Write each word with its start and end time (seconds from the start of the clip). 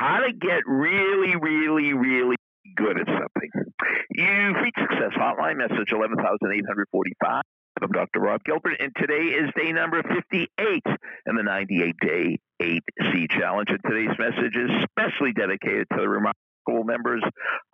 how 0.00 0.20
to 0.20 0.32
get 0.32 0.64
really, 0.66 1.36
really, 1.36 1.92
really 1.92 2.36
good 2.74 2.98
at 2.98 3.06
something. 3.06 3.50
You've 4.10 4.56
reached 4.56 4.80
Success 4.80 5.12
Hotline, 5.12 5.58
message 5.58 5.92
11845. 5.92 7.42
I'm 7.82 7.92
Dr. 7.92 8.20
Rob 8.20 8.40
Gilbert, 8.44 8.80
and 8.80 8.92
today 8.96 9.36
is 9.36 9.50
day 9.54 9.72
number 9.72 10.02
58 10.02 10.48
in 11.26 11.36
the 11.36 11.42
98 11.42 11.94
Day 12.00 12.38
8C 12.62 13.30
Challenge. 13.30 13.68
And 13.68 13.80
today's 13.86 14.16
message 14.18 14.56
is 14.56 14.70
specially 14.88 15.32
dedicated 15.32 15.86
to 15.92 16.00
the 16.00 16.08
remarkable 16.08 16.84
members 16.84 17.22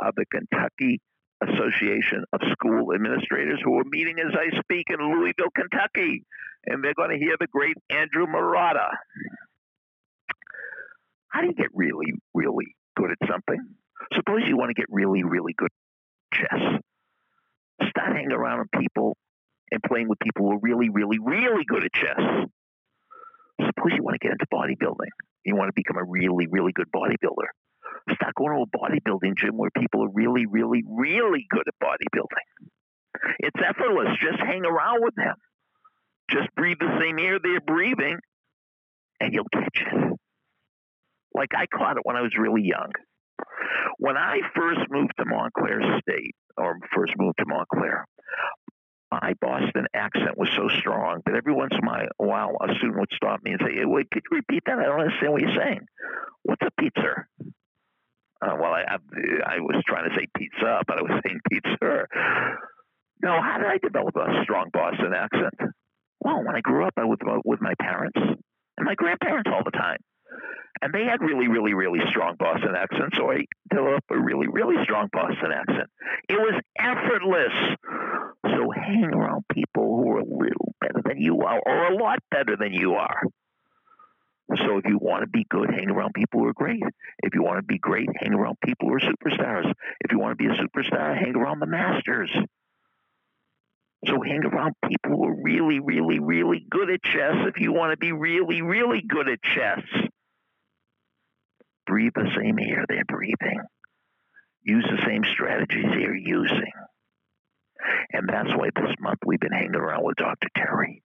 of 0.00 0.14
the 0.16 0.24
Kentucky 0.26 0.98
Association 1.42 2.24
of 2.32 2.40
School 2.52 2.92
Administrators 2.92 3.60
who 3.64 3.78
are 3.78 3.84
meeting 3.84 4.16
as 4.18 4.34
I 4.34 4.50
speak 4.60 4.86
in 4.90 4.98
Louisville, 4.98 5.54
Kentucky. 5.54 6.24
And 6.66 6.82
they're 6.82 6.94
going 6.94 7.10
to 7.10 7.18
hear 7.18 7.36
the 7.38 7.46
great 7.46 7.76
Andrew 7.90 8.26
Marotta. 8.26 8.90
How 11.36 11.42
do 11.42 11.48
you 11.48 11.54
get 11.54 11.68
really, 11.74 12.14
really 12.32 12.64
good 12.96 13.10
at 13.10 13.28
something? 13.28 13.60
Suppose 14.14 14.48
you 14.48 14.56
want 14.56 14.70
to 14.70 14.74
get 14.74 14.86
really, 14.88 15.22
really 15.22 15.52
good 15.54 15.68
at 15.68 16.38
chess. 16.38 16.80
Start 17.90 18.16
hanging 18.16 18.32
around 18.32 18.60
with 18.60 18.80
people 18.80 19.18
and 19.70 19.82
playing 19.82 20.08
with 20.08 20.18
people 20.18 20.46
who 20.46 20.52
are 20.52 20.60
really, 20.62 20.88
really, 20.88 21.18
really 21.18 21.66
good 21.68 21.84
at 21.84 21.92
chess. 21.92 22.16
Suppose 23.60 23.92
you 23.94 24.02
want 24.02 24.16
to 24.18 24.26
get 24.26 24.32
into 24.32 24.46
bodybuilding. 24.50 25.12
You 25.44 25.56
want 25.56 25.68
to 25.68 25.74
become 25.76 25.98
a 25.98 26.04
really, 26.04 26.46
really 26.46 26.72
good 26.72 26.88
bodybuilder. 26.90 27.52
Start 28.14 28.34
going 28.34 28.56
to 28.56 28.64
a 28.64 28.78
bodybuilding 28.78 29.36
gym 29.36 29.58
where 29.58 29.68
people 29.78 30.04
are 30.04 30.10
really, 30.14 30.46
really, 30.46 30.84
really 30.88 31.44
good 31.50 31.64
at 31.68 31.74
bodybuilding. 31.86 32.70
It's 33.40 33.60
effortless. 33.62 34.16
Just 34.22 34.38
hang 34.38 34.64
around 34.64 35.04
with 35.04 35.14
them. 35.16 35.34
Just 36.30 36.48
breathe 36.56 36.78
the 36.80 36.96
same 36.98 37.18
air 37.18 37.38
they're 37.42 37.60
breathing, 37.60 38.20
and 39.20 39.34
you'll 39.34 39.44
catch 39.52 39.82
it. 39.82 40.05
Like 41.36 41.50
I 41.54 41.66
caught 41.66 41.98
it 41.98 42.02
when 42.04 42.16
I 42.16 42.22
was 42.22 42.32
really 42.38 42.62
young. 42.62 42.90
When 43.98 44.16
I 44.16 44.40
first 44.54 44.80
moved 44.90 45.12
to 45.18 45.24
Montclair 45.26 46.00
State, 46.00 46.34
or 46.56 46.78
first 46.94 47.12
moved 47.18 47.36
to 47.38 47.44
Montclair, 47.46 48.06
my 49.12 49.34
Boston 49.40 49.86
accent 49.94 50.38
was 50.38 50.48
so 50.56 50.68
strong 50.80 51.20
that 51.26 51.34
every 51.34 51.52
once 51.52 51.72
in 51.72 51.86
a 51.86 52.08
while 52.16 52.56
a 52.60 52.74
student 52.76 52.98
would 52.98 53.12
stop 53.14 53.42
me 53.42 53.52
and 53.52 53.60
say, 53.60 53.84
"Wait, 53.84 54.10
could 54.10 54.22
you 54.30 54.38
repeat 54.38 54.62
that? 54.64 54.78
I 54.78 54.84
don't 54.84 55.00
understand 55.00 55.32
what 55.32 55.42
you're 55.42 55.56
saying. 55.56 55.86
What's 56.42 56.62
a 56.62 56.70
pizza?" 56.80 57.26
Uh, 58.42 58.56
well, 58.60 58.72
I, 58.72 58.84
I, 58.88 58.96
I 59.46 59.60
was 59.60 59.82
trying 59.86 60.08
to 60.08 60.14
say 60.16 60.26
pizza, 60.36 60.82
but 60.86 60.98
I 60.98 61.02
was 61.02 61.20
saying 61.26 61.40
pizza. 61.50 62.06
Now, 63.22 63.40
how 63.42 63.58
did 63.58 63.66
I 63.66 63.78
develop 63.78 64.16
a 64.16 64.42
strong 64.42 64.70
Boston 64.72 65.12
accent? 65.14 65.72
Well, 66.20 66.42
when 66.44 66.56
I 66.56 66.60
grew 66.60 66.86
up, 66.86 66.94
I 66.96 67.04
was 67.04 67.18
with 67.44 67.60
my 67.60 67.74
parents 67.80 68.18
and 68.18 68.84
my 68.84 68.94
grandparents 68.94 69.50
all 69.52 69.62
the 69.64 69.70
time. 69.70 69.98
And 70.82 70.92
they 70.92 71.04
had 71.04 71.20
really, 71.20 71.48
really, 71.48 71.74
really 71.74 72.00
strong 72.10 72.36
Boston 72.38 72.74
accents, 72.76 73.16
so 73.16 73.30
I 73.30 73.44
developed 73.70 74.10
a 74.10 74.18
really, 74.18 74.46
really 74.48 74.82
strong 74.84 75.08
Boston 75.12 75.52
accent. 75.52 75.88
It 76.28 76.38
was 76.38 76.60
effortless. 76.78 77.76
So 78.44 78.70
hang 78.70 79.04
around 79.04 79.44
people 79.52 79.96
who 79.96 80.10
are 80.12 80.20
a 80.20 80.24
little 80.24 80.74
better 80.80 81.02
than 81.04 81.20
you 81.20 81.40
are, 81.40 81.60
or 81.64 81.86
a 81.86 81.96
lot 81.96 82.18
better 82.30 82.56
than 82.56 82.72
you 82.72 82.94
are. 82.94 83.22
So 84.54 84.78
if 84.78 84.84
you 84.86 84.98
want 84.98 85.22
to 85.22 85.28
be 85.28 85.44
good, 85.48 85.70
hang 85.70 85.90
around 85.90 86.14
people 86.14 86.40
who 86.40 86.46
are 86.46 86.54
great. 86.54 86.82
If 87.22 87.34
you 87.34 87.42
want 87.42 87.58
to 87.58 87.64
be 87.64 87.78
great, 87.78 88.08
hang 88.20 88.32
around 88.32 88.56
people 88.64 88.88
who 88.88 88.94
are 88.94 89.00
superstars. 89.00 89.68
If 90.00 90.12
you 90.12 90.20
want 90.20 90.38
to 90.38 90.42
be 90.42 90.46
a 90.46 90.56
superstar, 90.56 91.18
hang 91.18 91.34
around 91.34 91.58
the 91.58 91.66
masters. 91.66 92.30
So 94.06 94.22
hang 94.22 94.44
around 94.44 94.74
people 94.88 95.16
who 95.16 95.24
are 95.24 95.42
really, 95.42 95.80
really, 95.80 96.20
really 96.20 96.64
good 96.70 96.90
at 96.90 97.02
chess 97.02 97.34
if 97.48 97.58
you 97.58 97.72
want 97.72 97.92
to 97.92 97.96
be 97.96 98.12
really, 98.12 98.62
really 98.62 99.02
good 99.02 99.28
at 99.28 99.42
chess. 99.42 99.80
Breathe 101.86 102.12
the 102.14 102.30
same 102.36 102.58
air 102.58 102.84
they're 102.88 103.04
breathing. 103.06 103.60
Use 104.62 104.84
the 104.90 105.04
same 105.06 105.22
strategies 105.32 105.84
they're 105.84 106.16
using. 106.16 106.72
And 108.12 108.28
that's 108.28 108.48
why 108.56 108.70
this 108.74 108.94
month 109.00 109.18
we've 109.24 109.40
been 109.40 109.52
hanging 109.52 109.76
around 109.76 110.04
with 110.04 110.16
Dr. 110.16 110.48
Terry. 110.56 111.02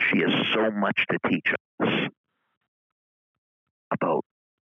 She 0.00 0.20
has 0.20 0.32
so 0.54 0.70
much 0.70 1.04
to 1.10 1.18
teach 1.28 1.48
us 1.80 1.88
about 3.92 4.24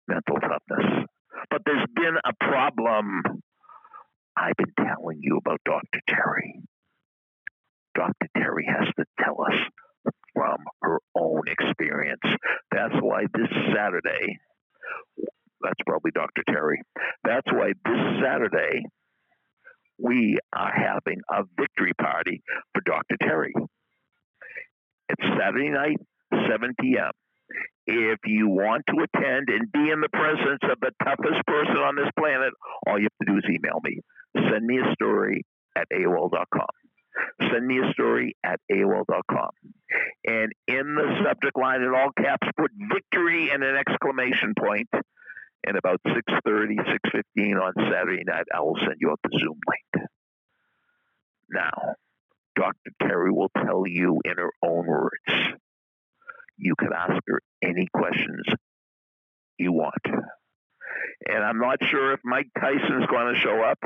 mental 0.08 0.36
toughness. 0.36 1.06
But 1.50 1.62
there's 1.66 1.88
been 1.96 2.18
a 2.26 2.34
problem. 2.40 3.22
I've 4.36 4.58
been 4.58 4.74
telling 4.78 5.20
you 5.22 5.38
about 5.38 5.62
Dr. 5.66 6.02
Terry. 6.08 6.62
Dr. 7.96 8.28
Terry 8.36 8.68
has 8.68 8.88
to 8.98 9.06
tell 9.24 9.42
us 9.42 10.14
from 10.34 10.58
her 10.84 11.00
own 11.16 11.42
experience. 11.48 12.22
That's 12.72 12.94
why 13.02 13.24
this 13.34 13.50
Saturday, 13.76 14.38
that's 15.62 15.82
probably 15.86 16.12
Dr. 16.12 16.44
Terry. 16.48 16.82
That's 17.24 17.48
why 17.52 17.74
this 17.86 18.24
Saturday, 18.24 18.84
we 20.00 20.38
are 20.54 20.72
having 20.74 21.22
a 21.30 21.44
victory 21.60 21.94
party 22.00 22.42
for 22.74 22.82
Dr. 22.82 23.18
Terry. 23.22 23.54
It's 25.10 25.24
Saturday 25.40 25.70
night, 25.70 25.98
7 26.32 26.76
p.m. 26.80 27.12
If 27.88 28.20
you 28.26 28.50
want 28.50 28.84
to 28.88 29.06
attend 29.06 29.48
and 29.50 29.72
be 29.72 29.90
in 29.90 30.02
the 30.02 30.10
presence 30.10 30.60
of 30.64 30.78
the 30.82 30.92
toughest 31.04 31.46
person 31.48 31.78
on 31.78 31.96
this 31.96 32.12
planet, 32.20 32.54
all 32.86 33.00
you 33.00 33.08
have 33.08 33.28
to 33.28 33.34
do 33.34 33.38
is 33.38 33.46
email 33.50 33.80
me. 33.84 34.02
Send 34.36 34.66
me 34.66 34.80
a 34.80 34.94
story 34.94 35.46
at 35.76 35.88
AOL.com. 35.94 36.68
Send 37.52 37.66
me 37.66 37.80
a 37.80 37.92
story 37.94 38.36
at 38.44 38.60
AOL.com. 38.72 39.50
And 40.26 40.52
in 40.68 40.96
the 40.96 41.24
subject 41.24 41.58
line 41.58 41.82
in 41.82 41.94
all 41.96 42.12
caps, 42.18 42.48
put 42.60 42.72
victory 42.94 43.50
and 43.52 43.64
an 43.64 43.76
exclamation 43.78 44.54
point. 44.60 44.90
And 45.68 45.76
about 45.78 46.00
6.30, 46.08 46.78
6.15 47.36 47.62
on 47.62 47.74
Saturday 47.92 48.24
night, 48.26 48.46
I 48.56 48.62
will 48.62 48.78
send 48.80 48.96
you 49.02 49.12
out 49.12 49.20
the 49.22 49.38
Zoom 49.38 49.60
link. 49.68 50.08
Now, 51.50 51.96
Dr. 52.56 52.92
Terry 53.02 53.32
will 53.32 53.52
tell 53.54 53.84
you 53.86 54.22
in 54.24 54.38
her 54.38 54.52
own 54.64 54.88
words. 54.88 55.58
You 56.58 56.74
can 56.80 56.94
ask 56.98 57.22
her 57.28 57.42
any 57.62 57.88
questions 57.94 58.46
you 59.58 59.74
want. 59.74 60.06
And 61.28 61.44
I'm 61.44 61.60
not 61.60 61.84
sure 61.84 62.14
if 62.14 62.22
Mike 62.24 62.48
Tyson's 62.58 63.08
going 63.08 63.34
to 63.34 63.40
show 63.42 63.62
up. 63.62 63.80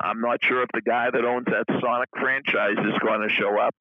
I'm 0.00 0.20
not 0.20 0.38
sure 0.42 0.62
if 0.62 0.68
the 0.72 0.82
guy 0.82 1.10
that 1.10 1.24
owns 1.24 1.46
that 1.46 1.64
Sonic 1.80 2.10
franchise 2.16 2.78
is 2.78 2.98
going 3.04 3.26
to 3.26 3.34
show 3.34 3.58
up, 3.58 3.74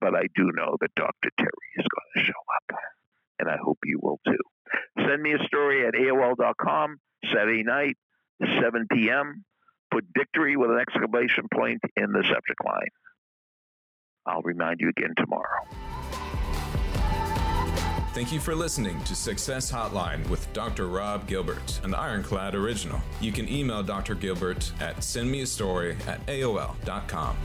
but 0.00 0.14
I 0.14 0.28
do 0.36 0.48
know 0.54 0.76
that 0.80 0.94
Dr. 0.94 1.30
Terry 1.38 1.70
is 1.76 1.86
going 1.90 2.24
to 2.24 2.24
show 2.24 2.40
up. 2.54 2.78
And 3.40 3.48
I 3.50 3.56
hope 3.60 3.78
you 3.84 3.98
will 4.00 4.20
too. 4.24 4.38
Send 5.06 5.22
me 5.22 5.32
a 5.32 5.46
story 5.46 5.86
at 5.86 5.94
AOL.com, 5.94 6.98
Saturday 7.32 7.62
night, 7.62 7.96
7 8.60 8.86
p.m. 8.92 9.44
Put 9.92 10.04
victory 10.16 10.56
with 10.56 10.70
an 10.70 10.78
exclamation 10.78 11.46
point 11.52 11.80
in 11.96 12.12
the 12.12 12.22
subject 12.22 12.64
line. 12.64 12.88
I'll 14.26 14.42
remind 14.42 14.80
you 14.80 14.88
again 14.88 15.14
tomorrow. 15.16 15.64
Thank 18.12 18.32
you 18.32 18.40
for 18.40 18.54
listening 18.54 18.98
to 19.04 19.14
Success 19.14 19.70
Hotline 19.70 20.26
with 20.30 20.50
Dr. 20.54 20.88
Rob 20.88 21.26
Gilbert, 21.26 21.80
an 21.84 21.94
Ironclad 21.94 22.54
original. 22.54 22.98
You 23.20 23.30
can 23.30 23.46
email 23.46 23.82
Dr. 23.82 24.14
Gilbert 24.14 24.72
at 24.80 24.96
sendmeastory 24.96 25.94
at 26.08 26.24
AOL.com. 26.26 27.36